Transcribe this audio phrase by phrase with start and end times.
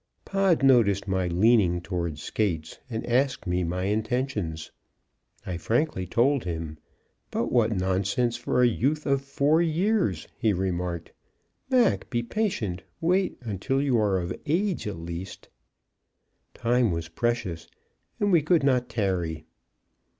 [0.25, 4.71] Pod noticed my leaning toward Skates, and asked me my intentions.
[5.45, 6.79] I frankly told him.
[7.29, 11.11] "But what nonsense for a youth of four years," he remarked.
[11.69, 15.49] "Mac, be patient; wait until you are of age, at least."
[16.55, 17.67] Time was precious,
[18.19, 19.45] and we could not tarry.